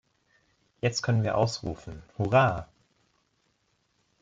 Jetzt 0.79 1.03
könnten 1.03 1.21
wir 1.21 1.37
ausrufen 1.37 2.01
"Hurra! 2.17 2.67